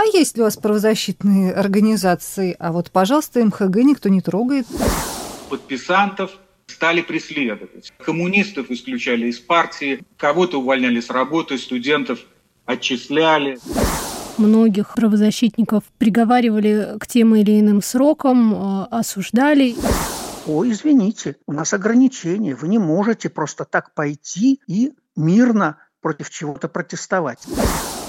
[0.00, 2.56] А есть ли у вас правозащитные организации?
[2.58, 4.66] А вот, пожалуйста, МХГ никто не трогает.
[5.50, 6.30] Подписантов
[6.68, 7.92] стали преследовать.
[8.02, 12.20] Коммунистов исключали из партии, кого-то увольняли с работы, студентов
[12.64, 13.58] отчисляли.
[14.38, 19.74] Многих правозащитников приговаривали к тем или иным срокам, э, осуждали.
[20.46, 22.54] О, извините, у нас ограничения.
[22.54, 27.40] Вы не можете просто так пойти и мирно против чего-то протестовать.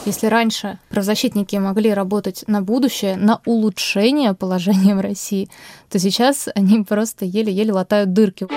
[0.04, 5.48] Если раньше правозащитники могли работать на будущее, на улучшение положения в России,
[5.90, 8.48] то сейчас они просто еле-еле латают дырки.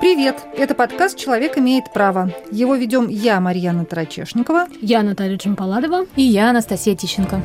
[0.00, 0.36] Привет!
[0.56, 2.30] Это подкаст «Человек имеет право».
[2.50, 4.68] Его ведем я, Марьяна Тарачешникова.
[4.80, 6.06] Я, Наталья Чемпаладова.
[6.16, 7.42] И я, Анастасия Тищенко.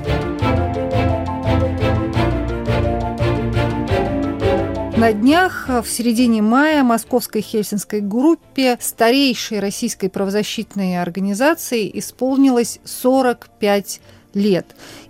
[5.00, 14.19] На днях, в середине мая, Московской Хельсинской группе, старейшей российской правозащитной организации, исполнилось 45 лет.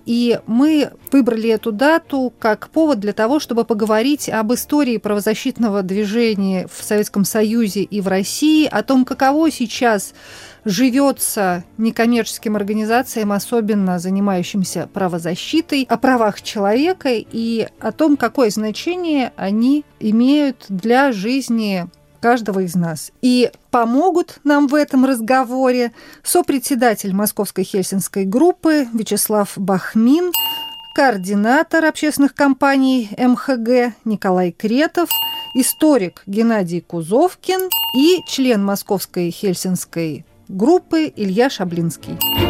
[0.06, 6.68] И мы выбрали эту дату как повод для того, чтобы поговорить об истории правозащитного движения
[6.68, 10.14] в Советском Союзе и в России, о том, каково сейчас
[10.66, 19.86] живется некоммерческим организациям, особенно занимающимся правозащитой, о правах человека и о том, какое значение они
[20.00, 21.88] имеют для жизни
[22.20, 23.12] каждого из нас.
[23.22, 25.92] И помогут нам в этом разговоре
[26.24, 30.32] сопредседатель Московской Хельсинской группы Вячеслав Бахмин,
[30.96, 35.10] координатор общественных компаний МХГ Николай Кретов,
[35.56, 42.49] историк Геннадий Кузовкин и член Московской Хельсинской группы Илья Шаблинский.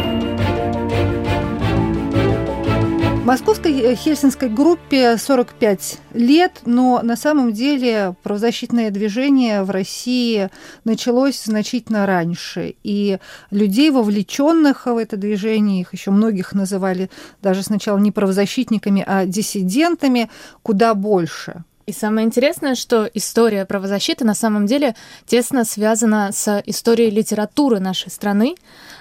[3.30, 10.50] Московской э, хельсинской группе 45 лет, но на самом деле правозащитное движение в России
[10.82, 12.74] началось значительно раньше.
[12.82, 13.20] И
[13.52, 17.08] людей, вовлеченных в это движение, их еще многих называли
[17.40, 20.28] даже сначала не правозащитниками, а диссидентами,
[20.64, 21.62] куда больше.
[21.86, 24.94] И самое интересное, что история правозащиты на самом деле
[25.26, 28.54] тесно связана с историей литературы нашей страны.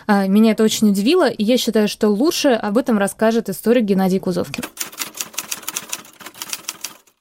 [0.07, 4.19] А, меня это очень удивило, и я считаю, что лучше об этом расскажет историк Геннадий
[4.19, 4.63] Кузовкин.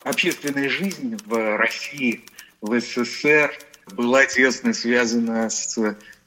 [0.05, 2.25] Общественная жизнь в России,
[2.63, 3.53] в СССР
[3.93, 5.79] была тесно связана с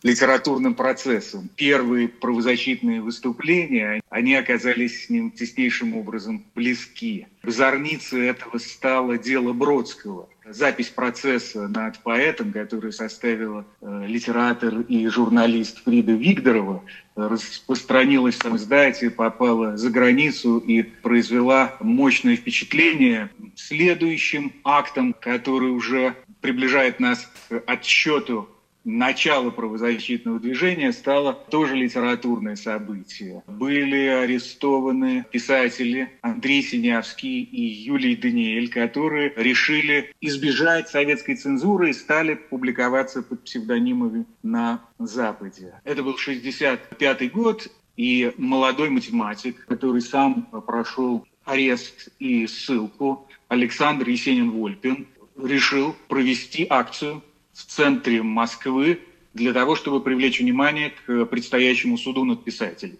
[0.03, 1.49] литературным процессом.
[1.55, 7.27] Первые правозащитные выступления, они оказались с ним теснейшим образом близки.
[7.43, 10.27] Зорницей этого стало дело Бродского.
[10.43, 16.83] Запись процесса над поэтом, который составила э, литератор и журналист Фрида Вигдорова,
[17.15, 23.29] распространилась в издате, попала за границу и произвела мощное впечатление.
[23.55, 28.49] Следующим актом, который уже приближает нас к отсчету
[28.83, 33.43] начало правозащитного движения стало тоже литературное событие.
[33.47, 42.35] Были арестованы писатели Андрей Синявский и Юлий Даниэль, которые решили избежать советской цензуры и стали
[42.35, 45.73] публиковаться под псевдонимами на Западе.
[45.83, 47.67] Это был 65 год,
[47.97, 57.21] и молодой математик, который сам прошел арест и ссылку, Александр Есенин-Вольпин, решил провести акцию
[57.61, 59.01] в центре Москвы
[59.33, 62.97] для того, чтобы привлечь внимание к предстоящему суду над писателями.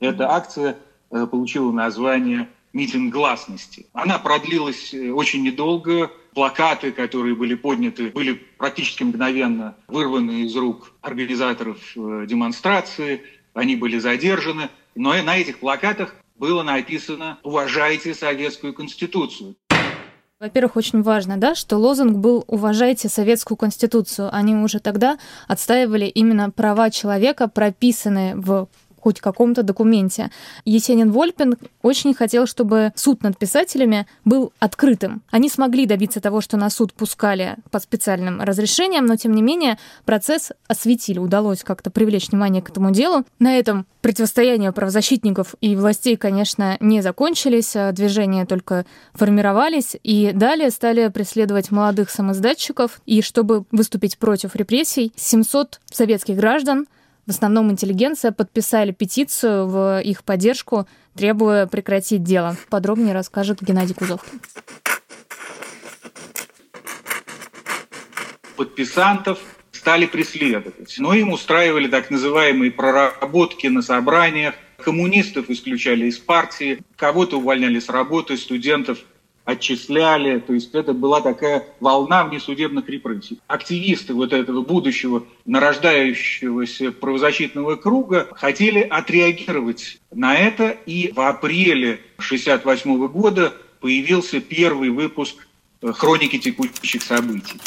[0.00, 0.78] Эта акция
[1.10, 3.86] э, получила название «Митинг гласности».
[3.92, 6.10] Она продлилась э, очень недолго.
[6.32, 13.22] Плакаты, которые были подняты, были практически мгновенно вырваны из рук организаторов э, демонстрации.
[13.52, 14.68] Они были задержаны.
[14.94, 19.56] Но на этих плакатах было написано «Уважайте Советскую Конституцию».
[20.44, 24.28] Во-первых, очень важно, да, что лозунг был «Уважайте Советскую Конституцию».
[24.30, 25.16] Они уже тогда
[25.48, 28.68] отстаивали именно права человека, прописанные в
[29.04, 30.30] хоть каком-то документе.
[30.64, 35.20] Есенин Вольпин очень хотел, чтобы суд над писателями был открытым.
[35.30, 39.78] Они смогли добиться того, что на суд пускали по специальным разрешениям, но тем не менее
[40.06, 43.24] процесс осветили, удалось как-то привлечь внимание к этому делу.
[43.38, 50.70] На этом противостояние правозащитников и властей, конечно, не закончились, а движения только формировались, и далее
[50.70, 56.86] стали преследовать молодых самоиздатчиков, и чтобы выступить против репрессий, 700 советских граждан
[57.26, 62.56] в основном интеллигенция, подписали петицию в их поддержку, требуя прекратить дело.
[62.70, 64.20] Подробнее расскажет Геннадий Кузов.
[68.56, 69.38] Подписантов
[69.72, 70.96] стали преследовать.
[70.98, 74.54] Но им устраивали так называемые проработки на собраниях.
[74.78, 78.98] Коммунистов исключали из партии, кого-то увольняли с работы, студентов
[79.44, 80.38] отчисляли.
[80.40, 83.40] То есть это была такая волна внесудебных репрессий.
[83.46, 93.06] Активисты вот этого будущего нарождающегося правозащитного круга хотели отреагировать на это, и в апреле 1968
[93.08, 95.46] года появился первый выпуск
[95.82, 97.60] хроники текущих событий.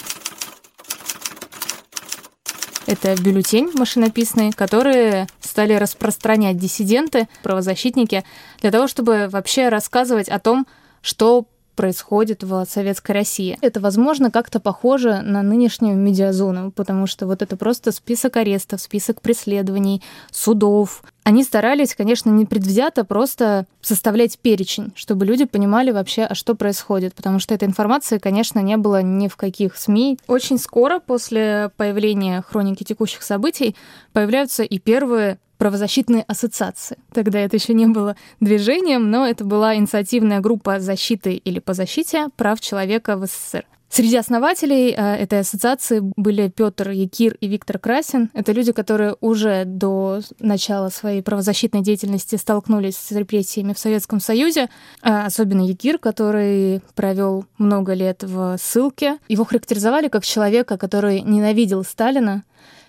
[2.87, 8.23] Это бюллетень машинописный, который стали распространять диссиденты, правозащитники,
[8.61, 10.65] для того, чтобы вообще рассказывать о том,
[11.01, 11.47] что
[11.77, 13.57] происходит в советской России.
[13.61, 19.21] Это, возможно, как-то похоже на нынешнюю медиазону, потому что вот это просто список арестов, список
[19.21, 20.01] преследований,
[20.31, 21.03] судов.
[21.23, 27.13] Они старались, конечно, не предвзято просто составлять перечень, чтобы люди понимали вообще, а что происходит,
[27.13, 30.17] потому что этой информации, конечно, не было ни в каких СМИ.
[30.27, 33.75] Очень скоро после появления хроники текущих событий
[34.13, 36.97] появляются и первые правозащитные ассоциации.
[37.13, 42.27] Тогда это еще не было движением, но это была инициативная группа защиты или по защите
[42.35, 43.65] прав человека в СССР.
[43.89, 48.29] Среди основателей э, этой ассоциации были Петр Якир и Виктор Красин.
[48.33, 54.69] Это люди, которые уже до начала своей правозащитной деятельности столкнулись с репрессиями в Советском Союзе.
[55.01, 59.19] А особенно Якир, который провел много лет в ссылке.
[59.29, 62.43] Его характеризовали как человека, который ненавидел Сталина,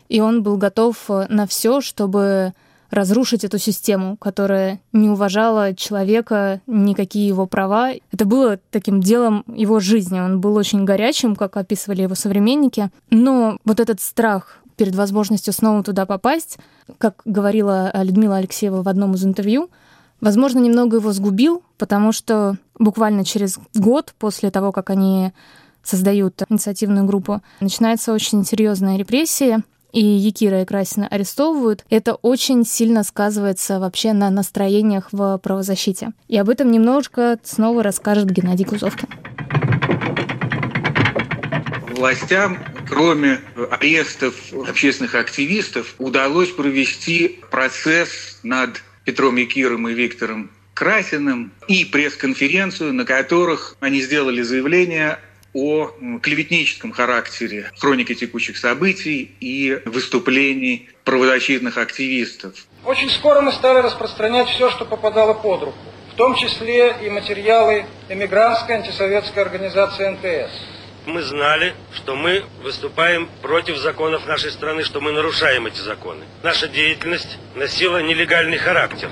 [0.08, 2.52] и он был готов э, на все, чтобы
[2.90, 7.93] разрушить эту систему, которая не уважала человека, никакие его права.
[8.12, 10.19] Это было таким делом его жизни.
[10.19, 12.90] Он был очень горячим, как описывали его современники.
[13.10, 16.58] Но вот этот страх перед возможностью снова туда попасть,
[16.99, 19.69] как говорила Людмила Алексеева в одном из интервью,
[20.20, 25.32] возможно, немного его сгубил, потому что буквально через год после того, как они
[25.82, 29.62] создают инициативную группу, начинается очень серьезная репрессия,
[29.93, 36.12] и Якира и Красина арестовывают, это очень сильно сказывается вообще на настроениях в правозащите.
[36.29, 39.08] И об этом немножко снова расскажет Геннадий Кузовкин.
[41.96, 42.58] Властям,
[42.88, 43.40] кроме
[43.70, 44.35] арестов
[44.69, 53.76] общественных активистов, удалось провести процесс над Петром Якиром и Виктором Красиным и пресс-конференцию, на которых
[53.81, 55.19] они сделали заявление
[55.54, 55.90] о
[56.22, 62.54] клеветническом характере хроники текущих событий и выступлений правозащитных активистов.
[62.84, 65.78] Очень скоро мы стали распространять все, что попадало под руку,
[66.12, 70.52] в том числе и материалы эмигрантской антисоветской организации НТС.
[71.06, 76.24] Мы знали, что мы выступаем против законов нашей страны, что мы нарушаем эти законы.
[76.42, 79.08] Наша деятельность носила нелегальный характер.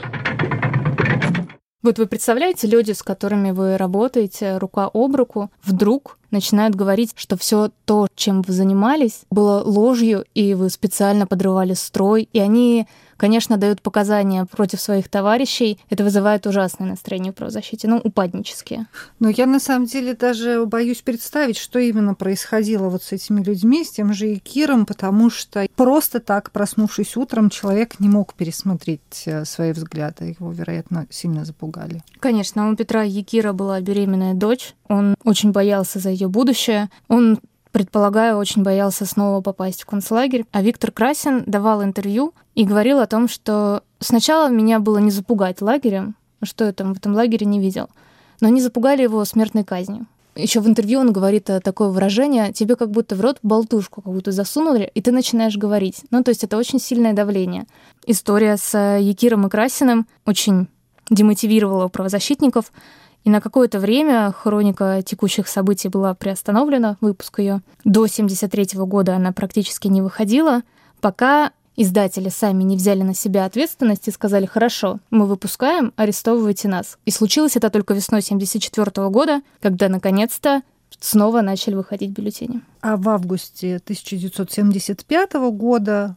[1.86, 7.38] Вот вы представляете, люди, с которыми вы работаете рука об руку, вдруг начинают говорить, что
[7.38, 13.56] все то, чем вы занимались, было ложью, и вы специально подрывали строй, и они конечно,
[13.56, 15.78] дают показания против своих товарищей.
[15.90, 18.86] Это вызывает ужасное настроение в правозащите, ну, упаднические.
[19.20, 23.84] Но я на самом деле даже боюсь представить, что именно происходило вот с этими людьми,
[23.84, 29.44] с тем же Киром, потому что просто так, проснувшись утром, человек не мог пересмотреть э,
[29.44, 30.36] свои взгляды.
[30.38, 32.02] Его, вероятно, сильно запугали.
[32.20, 34.74] Конечно, у Петра Якира была беременная дочь.
[34.88, 36.90] Он очень боялся за ее будущее.
[37.08, 37.38] Он
[37.76, 40.46] предполагаю, очень боялся снова попасть в концлагерь.
[40.50, 45.60] А Виктор Красин давал интервью и говорил о том, что сначала меня было не запугать
[45.60, 47.90] лагерем, что я там в этом лагере не видел,
[48.40, 50.06] но они запугали его смертной казнью.
[50.36, 54.32] Еще в интервью он говорит э, такое выражение, тебе как будто в рот болтушку какую-то
[54.32, 56.00] засунули, и ты начинаешь говорить.
[56.10, 57.66] Ну, то есть это очень сильное давление.
[58.06, 60.68] История с э, Якиром и Красиным очень
[61.10, 62.72] демотивировала правозащитников,
[63.26, 67.60] и на какое-то время хроника текущих событий была приостановлена, выпуск ее.
[67.82, 70.62] До 73 года она практически не выходила,
[71.00, 76.98] пока издатели сами не взяли на себя ответственность и сказали, хорошо, мы выпускаем, арестовывайте нас.
[77.04, 80.62] И случилось это только весной 74 года, когда наконец-то
[81.00, 82.60] снова начали выходить бюллетени.
[82.80, 86.14] А в августе 1975 года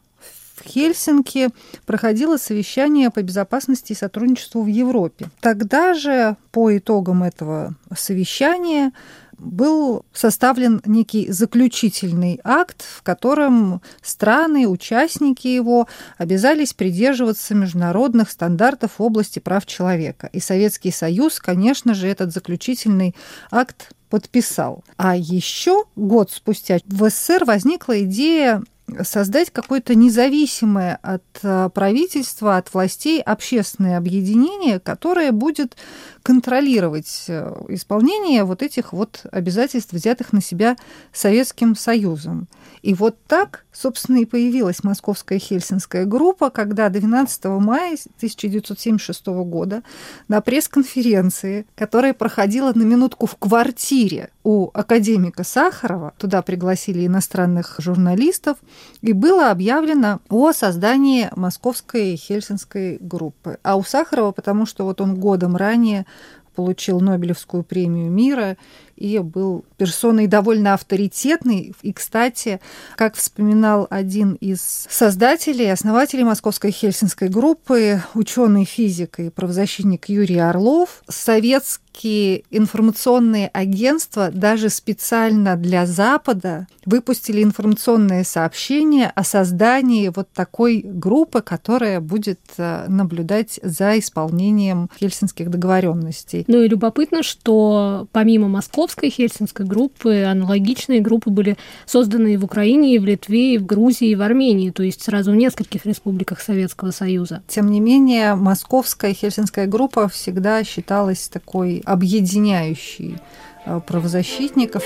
[0.60, 1.48] в Хельсинки
[1.86, 5.30] проходило совещание по безопасности и сотрудничеству в Европе.
[5.40, 8.92] Тогда же, по итогам этого совещания,
[9.40, 15.88] был составлен некий заключительный акт, в котором страны, участники его
[16.18, 20.28] обязались придерживаться международных стандартов в области прав человека.
[20.32, 23.16] И Советский Союз, конечно же, этот заключительный
[23.50, 24.84] акт подписал.
[24.96, 28.62] А еще год спустя в СССР возникла идея
[29.02, 35.76] создать какое-то независимое от э, правительства, от властей общественное объединение, которое будет
[36.22, 40.76] контролировать э, исполнение вот этих вот обязательств, взятых на себя
[41.12, 42.48] Советским Союзом.
[42.82, 49.82] И вот так, собственно, и появилась Московская Хельсинская группа, когда 12 мая 1976 года
[50.28, 58.58] на пресс-конференции, которая проходила на минутку в квартире у академика Сахарова, туда пригласили иностранных журналистов,
[59.02, 63.58] и было объявлено о создании Московской Хельсинской группы.
[63.62, 66.06] А у Сахарова, потому что вот он годом ранее
[66.54, 68.56] получил Нобелевскую премию мира
[69.00, 71.74] и был персоной довольно авторитетной.
[71.82, 72.60] И, кстати,
[72.96, 81.02] как вспоминал один из создателей, основателей Московской Хельсинской группы, ученый физик и правозащитник Юрий Орлов,
[81.08, 91.40] советские информационные агентства даже специально для Запада выпустили информационное сообщение о создании вот такой группы,
[91.40, 96.44] которая будет э, наблюдать за исполнением хельсинских договоренностей.
[96.46, 101.56] Ну и любопытно, что помимо Москвы Московской Хельсинской группы аналогичные группы были
[101.86, 105.02] созданы и в Украине, и в Литве, и в Грузии, и в Армении, то есть
[105.02, 107.44] сразу в нескольких республиках Советского Союза.
[107.46, 113.18] Тем не менее, Московская Хельсинская группа всегда считалась такой объединяющей
[113.64, 114.82] э, правозащитников.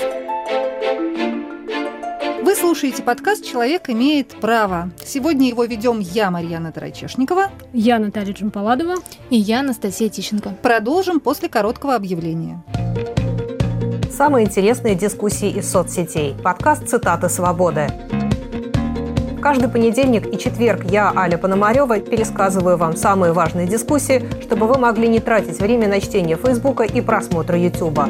[2.43, 4.91] Вы слушаете подкаст «Человек имеет право».
[5.03, 7.49] Сегодня его ведем я, Марьяна Тарачешникова.
[7.73, 8.97] Я, Наталья Джампаладова.
[9.31, 10.51] И я, Анастасия Тищенко.
[10.61, 12.63] Продолжим после короткого объявления.
[14.15, 16.35] Самые интересные дискуссии из соцсетей.
[16.41, 17.89] Подкаст «Цитаты свободы».
[19.41, 25.09] Каждый понедельник и четверг я, Аля Пономарева, пересказываю вам самые важные дискуссии, чтобы вы могли
[25.09, 28.07] не тратить время на чтение Фейсбука и просмотр Ютуба.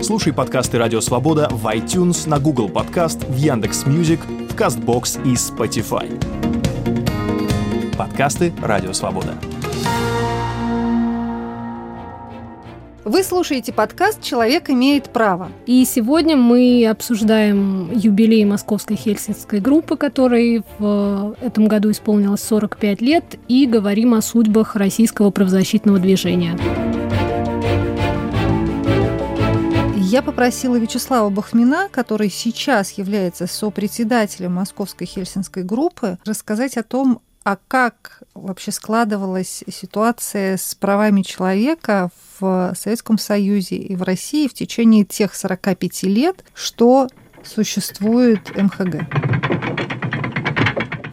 [0.00, 5.34] Слушай подкасты «Радио Свобода» в iTunes, на Google Podcasts, в Яндекс Music, в Castbox и
[5.34, 6.08] Spotify.
[7.98, 9.34] Подкасты «Радио Свобода».
[13.08, 15.50] Вы слушаете подкаст «Человек имеет право».
[15.64, 23.24] И сегодня мы обсуждаем юбилей Московской Хельсинской группы, которой в этом году исполнилось 45 лет,
[23.48, 26.54] и говорим о судьбах российского правозащитного движения.
[29.96, 37.56] Я попросила Вячеслава Бахмина, который сейчас является сопредседателем Московской Хельсинской группы, рассказать о том, а
[37.66, 45.06] как вообще складывалась ситуация с правами человека в Советском Союзе и в России в течение
[45.06, 47.08] тех 45 лет, что
[47.42, 49.47] существует МХГ?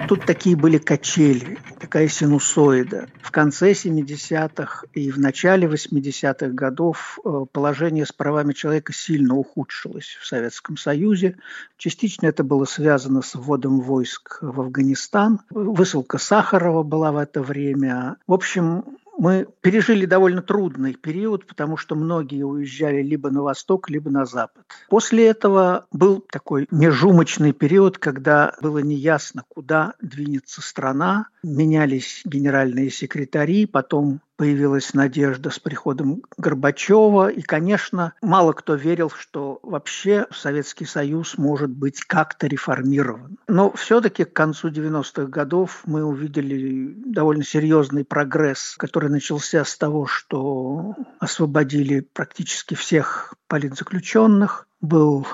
[0.08, 3.08] Тут такие были качели такая синусоида.
[3.22, 10.18] В конце 70-х и в начале 80-х годов э, положение с правами человека сильно ухудшилось
[10.22, 11.38] в Советском Союзе.
[11.78, 15.40] Частично это было связано с вводом войск в Афганистан.
[15.50, 18.18] Высылка Сахарова была в это время.
[18.28, 18.84] В общем,
[19.18, 24.64] мы пережили довольно трудный период, потому что многие уезжали либо на восток, либо на запад.
[24.90, 31.28] После этого был такой межумочный период, когда было неясно, куда двинется страна.
[31.44, 37.30] Менялись генеральные секретари, потом появилась надежда с приходом Горбачева.
[37.30, 43.38] И, конечно, мало кто верил, что вообще Советский Союз может быть как-то реформирован.
[43.48, 50.06] Но все-таки к концу 90-х годов мы увидели довольно серьезный прогресс, который начался с того,
[50.06, 55.26] что освободили практически всех политзаключенных, был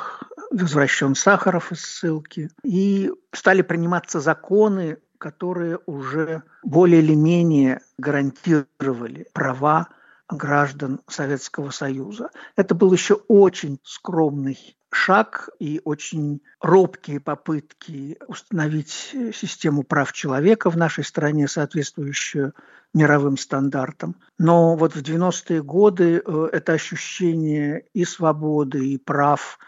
[0.51, 9.87] возвращен Сахаров из ссылки, и стали приниматься законы, которые уже более или менее гарантировали права
[10.27, 12.31] граждан Советского Союза.
[12.55, 20.77] Это был еще очень скромный шаг и очень робкие попытки установить систему прав человека в
[20.77, 22.53] нашей стране, соответствующую
[22.95, 24.15] мировым стандартам.
[24.39, 29.59] Но вот в 90-е годы э, это ощущение и свободы, и прав,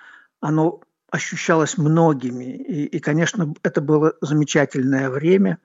[0.42, 0.82] оно
[1.14, 2.46] ощущалось многими.
[2.56, 5.60] И, и, конечно, это было замечательное время.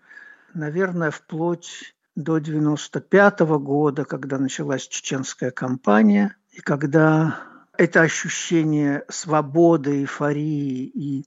[0.52, 7.40] Наверное, вплоть до 95 -го года, когда началась чеченская кампания, и когда
[7.78, 11.24] это ощущение свободы, эйфории и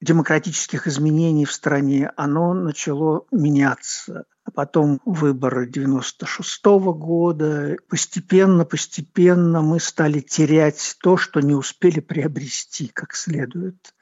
[0.00, 7.76] демократических изменений в стране, оно начало меняться а потом выборы 96 -го года.
[7.86, 13.94] Постепенно, постепенно мы стали терять то, что не успели приобрести как следует,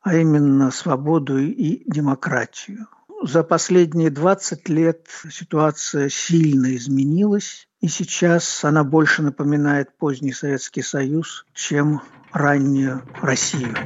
[0.00, 2.88] а именно свободу и демократию.
[3.22, 11.46] За последние 20 лет ситуация сильно изменилась, и сейчас она больше напоминает поздний Советский Союз,
[11.54, 13.76] чем раннюю Россию.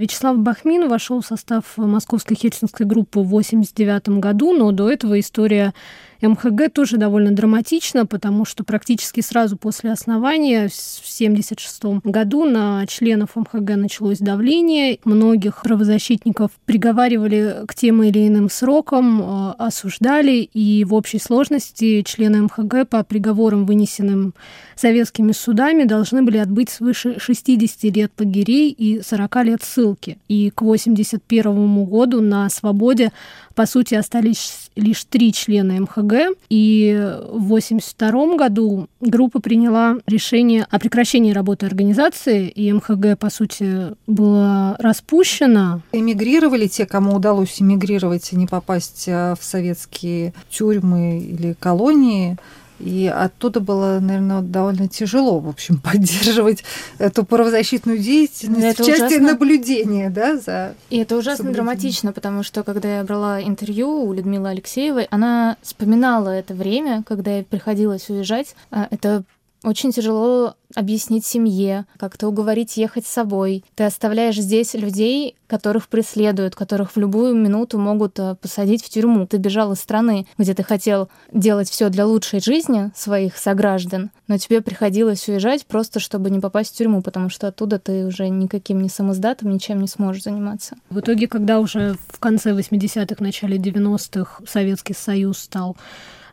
[0.00, 5.74] Вячеслав Бахмин вошел в состав Московской хельсинской группы в 1989 году, но до этого история
[6.22, 13.36] МХГ тоже довольно драматична, потому что практически сразу после основания в 1976 году на членов
[13.36, 14.98] МХГ началось давление.
[15.04, 22.42] Многих правозащитников приговаривали к тем или иным срокам, э, осуждали, и в общей сложности члены
[22.42, 24.34] МХГ по приговорам, вынесенным
[24.76, 30.18] советскими судами, должны были отбыть свыше 60 лет лагерей и 40 лет ссылки.
[30.28, 33.12] И к 1981 году на свободе
[33.60, 36.94] по сути, остались лишь три члена МХГ, и
[37.28, 44.76] в 1982 году группа приняла решение о прекращении работы организации, и МХГ, по сути, было
[44.78, 45.82] распущено.
[45.92, 52.38] Эмигрировали те, кому удалось эмигрировать и не попасть а, в советские тюрьмы или колонии,
[52.80, 56.64] и оттуда было, наверное, довольно тяжело, в общем, поддерживать
[56.98, 59.32] эту правозащитную деятельность это в части ужасно...
[59.32, 64.48] наблюдения, да, за И это ужасно драматично, потому что, когда я брала интервью у Людмилы
[64.48, 68.54] Алексеевой, она вспоминала это время, когда ей приходилось уезжать.
[68.70, 69.24] А, это
[69.62, 73.64] очень тяжело объяснить семье, как-то уговорить ехать с собой.
[73.74, 79.26] Ты оставляешь здесь людей, которых преследуют, которых в любую минуту могут э, посадить в тюрьму.
[79.26, 84.38] Ты бежал из страны, где ты хотел делать все для лучшей жизни своих сограждан, но
[84.38, 88.80] тебе приходилось уезжать просто, чтобы не попасть в тюрьму, потому что оттуда ты уже никаким
[88.80, 90.76] не самоздатом, ничем не сможешь заниматься.
[90.88, 95.76] В итоге, когда уже в конце 80-х, начале 90-х Советский Союз стал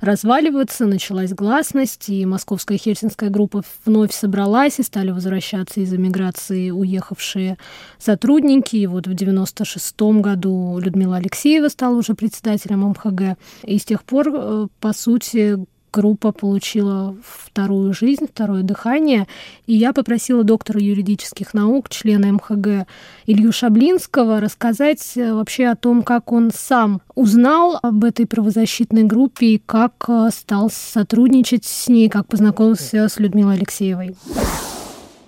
[0.02, 7.58] разваливаться, началась гласность, и московская хельсинская группа вновь собралась, и стали возвращаться из эмиграции уехавшие
[7.98, 8.76] сотрудники.
[8.76, 13.38] И вот в 96 году Людмила Алексеева стала уже председателем МХГ.
[13.64, 15.58] И с тех пор, э, по сути,
[15.92, 19.28] группа получила вторую жизнь, второе дыхание.
[19.66, 22.88] И я попросила доктора юридических наук, члена МХГ
[23.26, 29.46] Илью Шаблинского, рассказать э, вообще о том, как он сам узнал об этой правозащитной группе
[29.48, 34.16] и как э, стал сотрудничать с ней, как познакомился с Людмилой Алексеевой.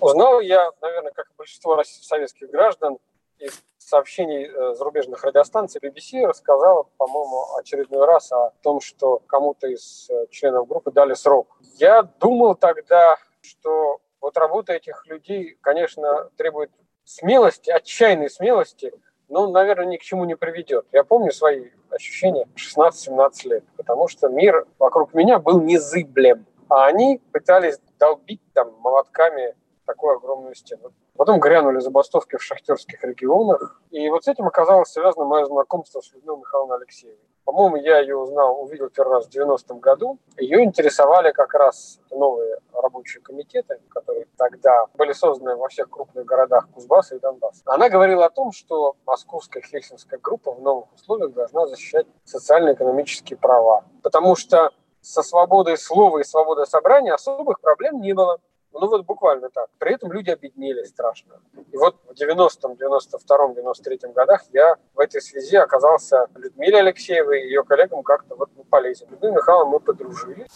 [0.00, 2.96] Узнал я, наверное, как большинство советских граждан,
[3.38, 3.52] из
[3.90, 10.26] сообщений э, зарубежных радиостанций BBC рассказала, по-моему, очередной раз о том, что кому-то из э,
[10.30, 11.58] членов группы дали срок.
[11.74, 16.70] Я думал тогда, что вот работа этих людей, конечно, требует
[17.04, 18.92] смелости, отчаянной смелости,
[19.28, 20.86] но, наверное, ни к чему не приведет.
[20.92, 27.20] Я помню свои ощущения 16-17 лет, потому что мир вокруг меня был незыблем, а они
[27.32, 29.56] пытались долбить там молотками
[29.90, 30.92] такую огромную стену.
[31.16, 33.82] Потом грянули забастовки в шахтерских регионах.
[33.90, 37.18] И вот с этим оказалось связано мое знакомство с Людмилой Михайловной Алексеевой.
[37.44, 40.18] По-моему, я ее узнал, увидел первый раз в 90-м году.
[40.38, 46.68] Ее интересовали как раз новые рабочие комитеты, которые тогда были созданы во всех крупных городах
[46.72, 47.62] Кузбасса и Донбасса.
[47.64, 53.84] Она говорила о том, что московская хельсинская группа в новых условиях должна защищать социально-экономические права.
[54.02, 58.38] Потому что со свободой слова и свободой собрания особых проблем не было.
[58.72, 59.66] Ну вот буквально так.
[59.78, 61.40] При этом люди обеднели страшно.
[61.72, 67.46] И вот в 90-м, 92-м, 93-м годах я в этой связи оказался Людмиле Алексеевой и
[67.46, 69.08] ее коллегам как-то вот полезен.
[69.10, 70.46] Людмила Михайловна мы подружились.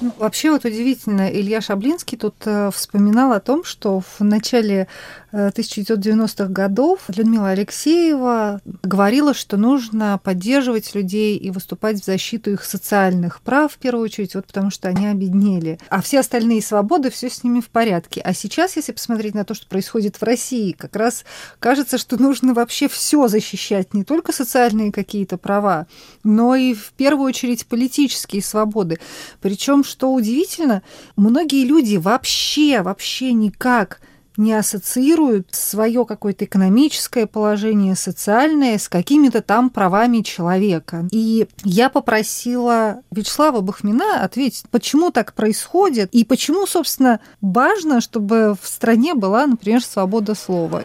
[0.00, 4.88] Ну, вообще вот удивительно, Илья Шаблинский тут э, вспоминал о том, что в начале
[5.34, 13.40] 1990-х годов Людмила Алексеева говорила, что нужно поддерживать людей и выступать в защиту их социальных
[13.42, 15.80] прав, в первую очередь, вот потому что они обеднели.
[15.88, 18.20] А все остальные свободы, все с ними в порядке.
[18.20, 21.24] А сейчас, если посмотреть на то, что происходит в России, как раз
[21.58, 25.88] кажется, что нужно вообще все защищать, не только социальные какие-то права,
[26.22, 28.98] но и в первую очередь политические свободы.
[29.40, 30.82] Причем, что удивительно,
[31.16, 34.00] многие люди вообще, вообще никак
[34.36, 41.06] не ассоциируют свое какое-то экономическое положение, социальное с какими-то там правами человека.
[41.10, 48.66] И я попросила Вячеслава Бахмина ответить, почему так происходит и почему, собственно, важно, чтобы в
[48.66, 50.84] стране была, например, свобода слова.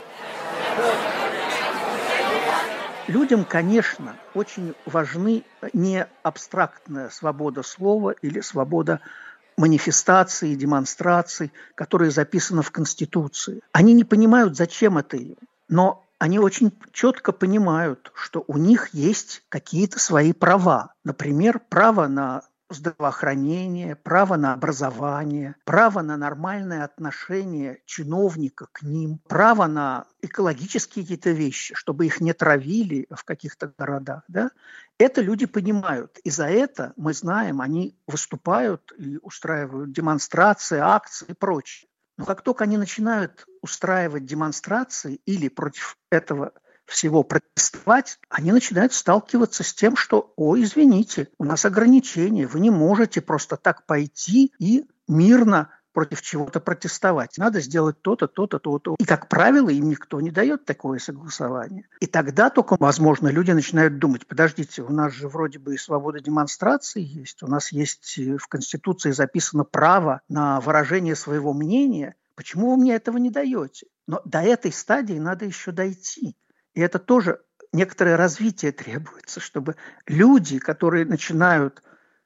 [3.08, 9.00] Людям, конечно, очень важны не абстрактная свобода слова или свобода
[9.60, 13.60] манифестаций, демонстраций, которые записаны в Конституции.
[13.74, 15.36] Они не понимают, зачем это им,
[15.68, 20.94] но они очень четко понимают, что у них есть какие-то свои права.
[21.04, 29.68] Например, право на здравоохранение, право на образование, право на нормальное отношение чиновника к ним, право
[29.68, 34.24] на экологические какие-то вещи, чтобы их не травили в каких-то городах.
[34.28, 34.52] Да?
[34.98, 36.20] Это люди понимают.
[36.24, 41.90] И за это, мы знаем, они выступают и устраивают демонстрации, акции и прочее.
[42.18, 46.52] Но как только они начинают устраивать демонстрации или против этого
[46.90, 52.70] всего протестовать, они начинают сталкиваться с тем, что, о, извините, у нас ограничения, вы не
[52.70, 57.38] можете просто так пойти и мирно против чего-то протестовать.
[57.38, 58.96] Надо сделать то-то, то-то, то-то.
[59.00, 61.88] И, как правило, им никто не дает такое согласование.
[62.00, 66.20] И тогда только, возможно, люди начинают думать, подождите, у нас же вроде бы и свобода
[66.20, 72.72] демонстрации есть, у нас есть э, в Конституции записано право на выражение своего мнения, почему
[72.72, 73.88] вы мне этого не даете?
[74.08, 76.36] Но до этой стадии надо еще дойти.
[76.74, 79.76] И это тоже некоторое развитие требуется, чтобы
[80.08, 81.84] люди, которые начинают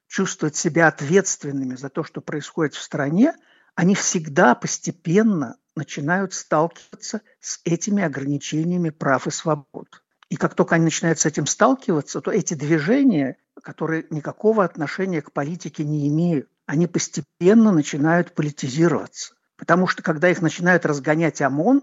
[0.07, 3.33] чувствовать себя ответственными за то, что происходит в стране,
[3.75, 10.03] они всегда постепенно начинают сталкиваться с этими ограничениями прав и свобод.
[10.29, 15.31] И как только они начинают с этим сталкиваться, то эти движения, которые никакого отношения к
[15.31, 19.33] политике не имеют, они постепенно начинают политизироваться.
[19.57, 21.81] Потому что когда их начинают разгонять ОМОН,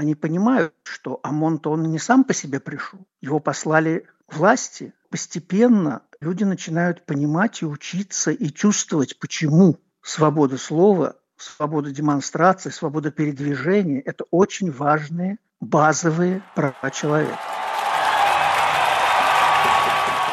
[0.00, 3.00] они понимают, что ОМОН-то он не сам по себе пришел.
[3.20, 4.94] Его послали власти.
[5.10, 14.00] Постепенно люди начинают понимать и учиться и чувствовать, почему свобода слова свобода демонстрации, свобода передвижения–
[14.06, 17.38] это очень важные базовые права человека.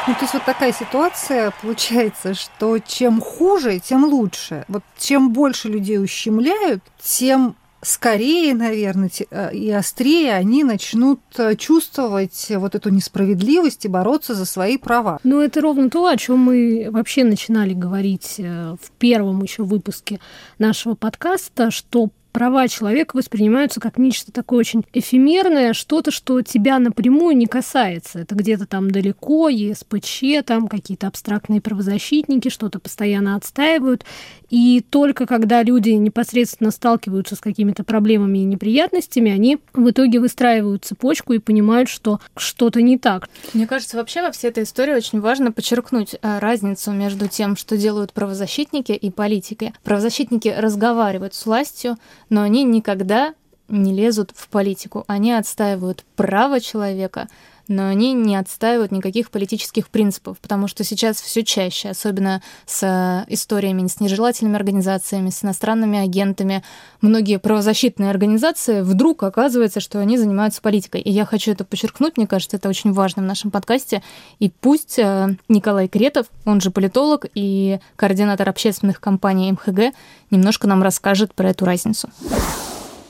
[0.06, 4.64] Ну, то есть вот такая ситуация получается, что чем хуже, тем лучше.
[4.68, 12.46] Вот чем больше людей ущемляют, тем скорее, наверное, э, и острее они начнут э, чувствовать
[12.50, 15.18] вот эту несправедливость и бороться за свои права.
[15.24, 20.20] Ну, это ровно то, о чем мы вообще начинали говорить э, в первом еще выпуске
[20.58, 27.36] нашего подкаста, что права человека воспринимаются как нечто такое очень эфемерное, что-то, что тебя напрямую
[27.36, 28.20] не касается.
[28.20, 34.04] Это где-то там далеко, ЕСПЧ, там какие-то абстрактные правозащитники что-то постоянно отстаивают.
[34.50, 40.84] И только когда люди непосредственно сталкиваются с какими-то проблемами и неприятностями, они в итоге выстраивают
[40.84, 43.28] цепочку и понимают, что что-то не так.
[43.52, 47.76] Мне кажется, вообще во всей этой истории очень важно подчеркнуть а, разницу между тем, что
[47.76, 49.74] делают правозащитники и политики.
[49.84, 51.96] Правозащитники разговаривают с властью,
[52.30, 53.34] но они никогда
[53.68, 55.04] не лезут в политику.
[55.06, 57.28] Они отстаивают право человека,
[57.68, 63.32] но они не отстаивают никаких политических принципов, потому что сейчас все чаще, особенно с э,
[63.32, 66.64] историями с нежелательными организациями, с иностранными агентами,
[67.02, 71.02] многие правозащитные организации вдруг оказывается, что они занимаются политикой.
[71.02, 74.02] И я хочу это подчеркнуть, мне кажется, это очень важно в нашем подкасте.
[74.38, 79.94] И пусть э, Николай Кретов, он же политолог и координатор общественных кампаний МХГ,
[80.30, 82.08] немножко нам расскажет про эту разницу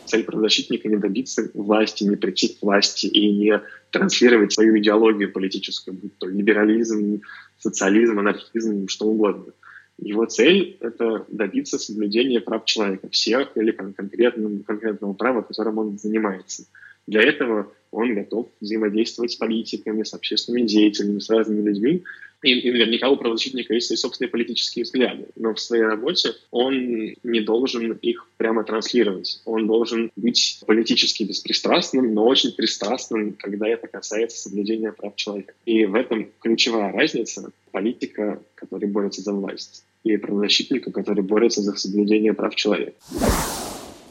[0.09, 5.97] цель правозащитника не добиться власти, не прийти к власти и не транслировать свою идеологию политическую,
[5.97, 7.23] будь то либерализм,
[7.59, 9.53] социализм, анархизм, что угодно.
[9.99, 16.65] Его цель— это добиться соблюдения прав человека, всех или конкретного, конкретного права, которым он занимается.
[17.07, 22.05] Для этого он готов взаимодействовать с политиками, с общественными деятелями, с разными людьми,
[22.43, 27.17] и, и наверняка у правозащитника есть свои собственные политические взгляды, но в своей работе он
[27.23, 29.43] не должен их прямо транслировать.
[29.45, 35.53] Он должен быть политически беспристрастным, но очень пристрастным, когда это касается соблюдения прав человека.
[35.67, 41.75] И в этом ключевая разница политика, который борется за власть, и правозащитника, который борется за
[41.75, 42.95] соблюдение прав человека.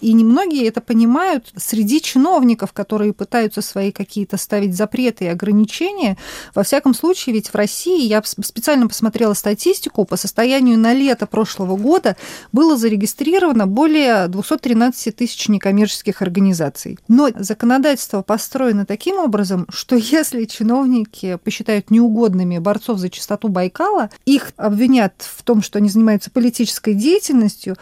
[0.02, 6.18] И немногие это понимают среди чиновников, которые пытаются свои какие-то ставить запреты и ограничения.
[6.54, 11.76] Во всяком случае, ведь в России, я специально посмотрела статистику, по состоянию на лето прошлого
[11.78, 12.16] года
[12.52, 16.98] было зарегистрировано более 213 тысяч некоммерческих организаций.
[17.08, 24.52] Но законодательство построено таким образом, что если чиновники посчитают неугодными борцов за чистоту Байкала, их
[24.58, 27.76] обвинят в том, что они занимаются политической деятельностью,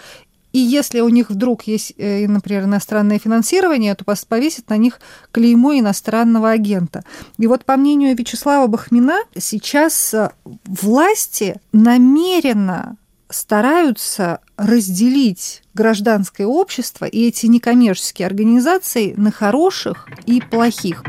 [0.55, 5.01] и если у них вдруг есть, э, например, иностранное финансирование, то повесит на них
[5.33, 7.03] клеймо иностранного агента.
[7.37, 10.29] И вот по мнению Вячеслава Бахмина, сейчас э,
[10.63, 12.95] власти намеренно
[13.29, 21.03] стараются разделить гражданское общество и эти некоммерческие организации на хороших и плохих.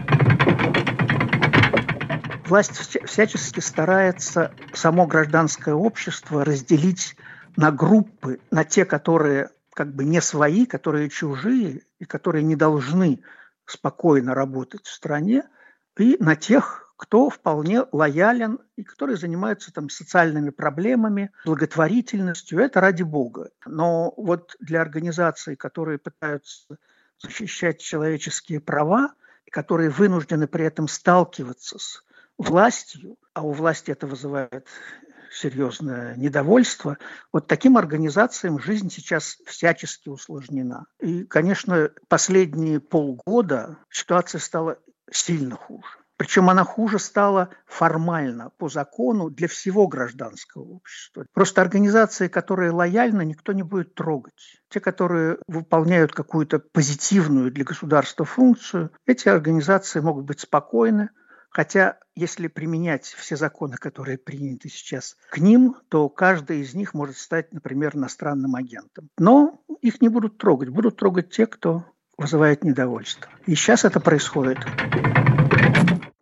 [2.48, 2.72] Власть
[3.06, 7.14] всячески старается само гражданское общество разделить
[7.57, 13.23] на группы, на те, которые как бы не свои, которые чужие и которые не должны
[13.64, 15.45] спокойно работать в стране,
[15.99, 23.03] и на тех, кто вполне лоялен и которые занимаются там социальными проблемами, благотворительностью, это ради
[23.03, 23.51] Бога.
[23.66, 26.79] Но вот для организаций, которые пытаются
[27.21, 29.12] защищать человеческие права,
[29.47, 32.03] и которые вынуждены при этом сталкиваться с
[32.37, 34.66] властью, а у власти это вызывает
[35.37, 36.99] серьезное недовольство.
[37.33, 40.87] Вот таким организациям жизнь сейчас всячески усложнена.
[41.01, 44.79] И, конечно, последние полгода ситуация стала
[45.11, 45.88] сильно хуже.
[46.16, 51.27] Причем она хуже стала формально, по закону, для всего гражданского общества.
[51.35, 54.62] Просто организации, которые лояльны, никто не будет трогать.
[54.70, 61.11] Те, которые выполняют какую-то позитивную для государства функцию, эти организации могут быть спокойны,
[61.57, 67.16] Хотя, если применять все законы, которые приняты сейчас к ним, то каждый из них может
[67.16, 69.09] стать, например, иностранным агентом.
[69.16, 70.69] Но их не будут трогать.
[70.69, 71.87] Будут трогать те, кто
[72.19, 73.33] вызывает недовольство.
[73.47, 74.59] И сейчас это происходит.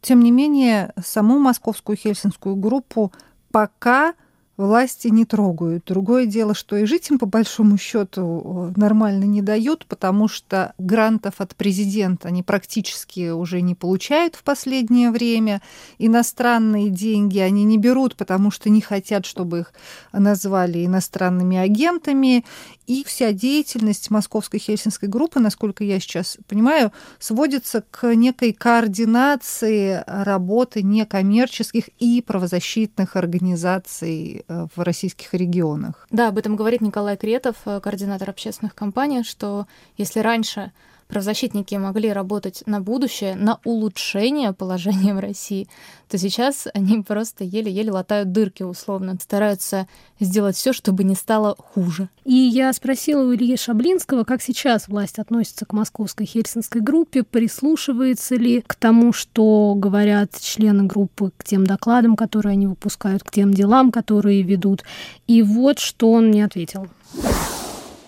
[0.03, 3.13] Тем не менее, саму московскую хельсинскую группу
[3.51, 4.15] пока
[4.57, 5.85] власти не трогают.
[5.87, 11.35] Другое дело, что и жить им по большому счету нормально не дают, потому что грантов
[11.39, 15.61] от президента они практически уже не получают в последнее время.
[15.99, 19.73] Иностранные деньги они не берут, потому что не хотят, чтобы их
[20.13, 22.45] назвали иностранными агентами.
[22.87, 30.83] И вся деятельность Московской Хельсинской группы, насколько я сейчас понимаю, сводится к некой координации работы
[30.83, 36.07] некоммерческих и правозащитных организаций э, в российских регионах.
[36.11, 40.73] Да, об этом говорит Николай Кретов, э, координатор общественных компаний, что если раньше
[41.07, 45.69] правозащитники могли работать на будущее, на улучшение положения в России,
[46.09, 49.87] то сейчас они просто еле-еле латают дырки условно, стараются
[50.21, 52.09] сделать все, чтобы не стало хуже.
[52.25, 58.37] И я спросила у Ильи Шаблинского, как сейчас власть относится к московской хельсинской группе, прислушивается
[58.37, 63.53] ли к тому, что говорят члены группы, к тем докладам, которые они выпускают, к тем
[63.53, 64.85] делам, которые ведут.
[65.27, 66.89] И вот что он мне ответил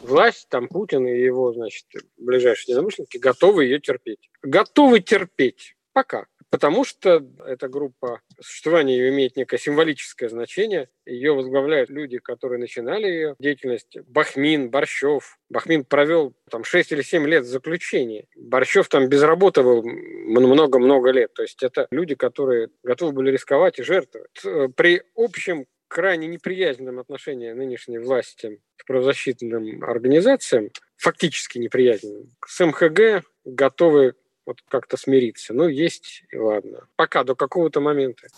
[0.07, 4.31] власть, там Путин и его, значит, ближайшие единомышленники готовы ее терпеть.
[4.43, 5.77] Готовы терпеть.
[5.93, 6.27] Пока.
[6.49, 10.89] Потому что эта группа, существование ее имеет некое символическое значение.
[11.05, 13.99] Ее возглавляют люди, которые начинали ее деятельность.
[14.07, 15.39] Бахмин, Борщев.
[15.51, 18.27] Бахмин провел там 6 или 7 лет заключения.
[18.37, 21.35] Борщев там без работы был много-много лет.
[21.35, 24.31] То есть это люди, которые готовы были рисковать и жертвовать.
[24.77, 34.15] При общем крайне неприязненном отношении нынешней власти к правозащитным организациям, фактически неприязненным, с МХГ готовы
[34.47, 35.53] вот как-то смириться.
[35.53, 36.87] Ну, есть, и ладно.
[36.97, 38.29] Пока, до какого-то момента.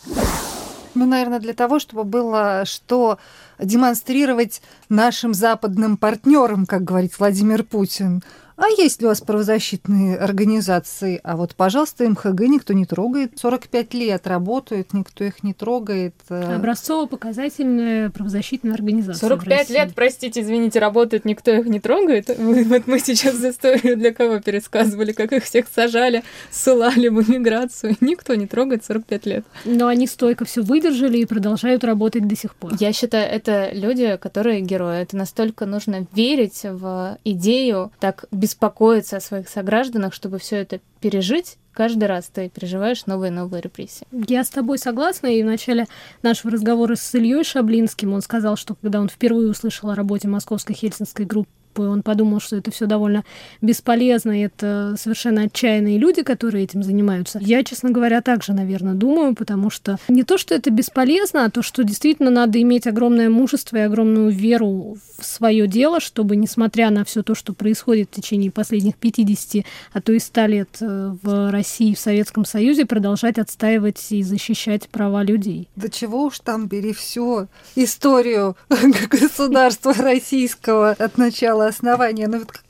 [0.95, 3.19] Ну, наверное, для того, чтобы было что
[3.59, 8.23] демонстрировать нашим западным партнерам, как говорит Владимир Путин.
[8.59, 11.21] А есть ли у вас правозащитные организации?
[11.23, 13.39] А вот, пожалуйста, МХГ никто не трогает.
[13.39, 16.13] 45 лет работают, никто их не трогает.
[16.27, 19.29] Образцово-показательная правозащитная организация.
[19.29, 22.29] 45 лет, простите, извините, работают, никто их не трогает.
[22.69, 27.95] Вот мы сейчас историю для кого пересказывали, как их всех сажали, ссылали в эмиграцию.
[28.01, 29.45] Никто не трогает 45 лет.
[29.65, 32.73] Но они стойко все выдержали и продолжают работать до сих пор.
[32.79, 35.01] Я считаю, это люди, которые герои.
[35.01, 40.79] Это настолько нужно верить в идею, так без беспокоиться о своих согражданах, чтобы все это
[40.99, 44.07] пережить, каждый раз ты переживаешь новые новые репрессии.
[44.11, 45.85] Я с тобой согласна, и в начале
[46.23, 50.75] нашего разговора с Ильей Шаблинским он сказал, что когда он впервые услышал о работе Московской
[50.75, 51.49] Хельсинской группы,
[51.85, 53.23] и он подумал, что это все довольно
[53.61, 57.39] бесполезно, и это совершенно отчаянные люди, которые этим занимаются.
[57.41, 61.61] Я, честно говоря, также, наверное, думаю, потому что не то, что это бесполезно, а то,
[61.61, 67.03] что действительно надо иметь огромное мужество и огромную веру в свое дело, чтобы, несмотря на
[67.05, 71.51] все то, что происходит в течение последних 50, а то и 100 лет э, в
[71.51, 75.67] России, в Советском Союзе, продолжать отстаивать и защищать права людей.
[75.75, 78.55] Да чего уж там бери всю историю
[79.09, 82.27] государства российского от начала основания.
[82.27, 82.63] Но вот как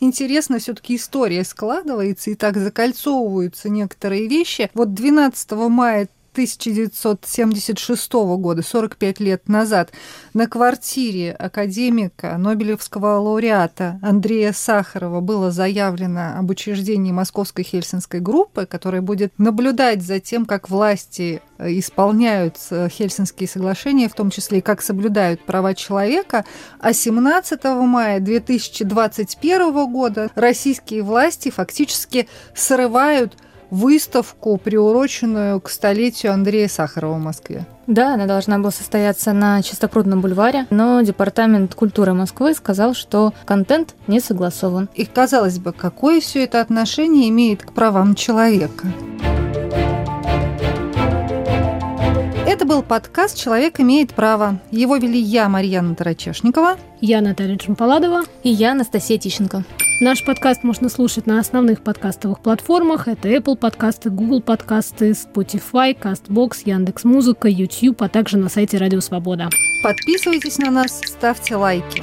[0.00, 4.70] интересно все-таки история складывается и так закольцовываются некоторые вещи.
[4.74, 9.92] Вот 12 мая 1976 года, 45 лет назад,
[10.32, 19.02] на квартире академика, Нобелевского лауреата Андрея Сахарова было заявлено об учреждении Московской Хельсинской группы, которая
[19.02, 24.62] будет наблюдать за тем, как власти э, исполняют э, Хельсинские соглашения, в том числе и
[24.62, 26.46] как соблюдают права человека.
[26.80, 33.36] А 17 мая 2021 года российские власти фактически срывают
[33.72, 37.66] выставку, приуроченную к столетию Андрея Сахарова в Москве.
[37.86, 43.94] Да, она должна была состояться на Чистопрудном бульваре, но Департамент культуры Москвы сказал, что контент
[44.06, 44.90] не согласован.
[44.94, 48.92] И казалось бы, какое все это отношение имеет к правам человека?
[52.46, 54.60] Это был подкаст «Человек имеет право».
[54.70, 56.76] Его вели я, Марьяна Тарачешникова.
[57.00, 58.24] Я, Наталья Джампаладова.
[58.42, 59.64] И я, Анастасия Тищенко.
[60.02, 63.06] Наш подкаст можно слушать на основных подкастовых платформах.
[63.06, 69.48] Это Apple подкасты, Google подкасты, Spotify, CastBox, Яндекс.Музыка, YouTube, а также на сайте Радио Свобода.
[69.84, 72.02] Подписывайтесь на нас, ставьте лайки.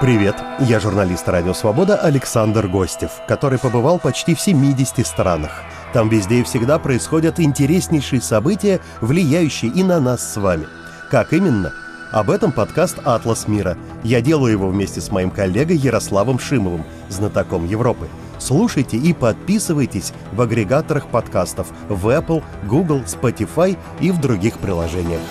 [0.00, 5.64] Привет, я журналист «Радио Свобода» Александр Гостев, который побывал почти в 70 странах.
[5.92, 10.68] Там везде и всегда происходят интереснейшие события, влияющие и на нас с вами.
[11.10, 11.72] Как именно?
[12.14, 13.76] Об этом подкаст «Атлас мира».
[14.04, 18.06] Я делаю его вместе с моим коллегой Ярославом Шимовым, знатоком Европы.
[18.38, 25.22] Слушайте и подписывайтесь в агрегаторах подкастов в Apple, Google, Spotify и в других приложениях.